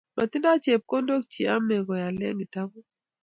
[0.15, 2.87] Motindo chepkondok cheyame che kiyalet kitabut